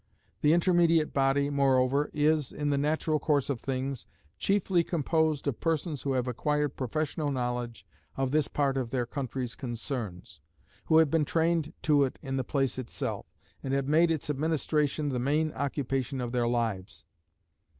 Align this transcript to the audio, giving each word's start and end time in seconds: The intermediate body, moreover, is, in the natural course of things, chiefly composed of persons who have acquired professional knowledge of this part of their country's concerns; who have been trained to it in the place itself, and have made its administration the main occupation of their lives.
The 0.41 0.51
intermediate 0.51 1.13
body, 1.13 1.51
moreover, 1.51 2.09
is, 2.11 2.51
in 2.51 2.71
the 2.71 2.77
natural 2.79 3.19
course 3.19 3.51
of 3.51 3.61
things, 3.61 4.07
chiefly 4.39 4.83
composed 4.83 5.45
of 5.47 5.59
persons 5.59 6.01
who 6.01 6.13
have 6.13 6.27
acquired 6.27 6.75
professional 6.75 7.29
knowledge 7.31 7.85
of 8.17 8.31
this 8.31 8.47
part 8.47 8.77
of 8.77 8.89
their 8.89 9.05
country's 9.05 9.53
concerns; 9.53 10.39
who 10.85 10.97
have 10.97 11.11
been 11.11 11.23
trained 11.23 11.73
to 11.83 12.03
it 12.03 12.17
in 12.23 12.35
the 12.35 12.43
place 12.43 12.79
itself, 12.79 13.27
and 13.61 13.75
have 13.75 13.87
made 13.87 14.09
its 14.09 14.27
administration 14.27 15.09
the 15.09 15.19
main 15.19 15.51
occupation 15.51 16.19
of 16.19 16.31
their 16.31 16.47
lives. 16.47 17.05